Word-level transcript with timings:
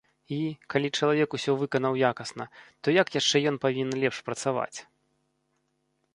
І, 0.35 0.37
калі 0.73 0.89
чалавек 0.97 1.35
усё 1.37 1.53
выканаў 1.61 1.99
якасна, 2.11 2.47
то 2.81 2.87
як 3.01 3.07
яшчэ 3.19 3.43
ён 3.53 3.61
павінен 3.67 4.01
лепш 4.07 4.17
працаваць? 4.31 4.77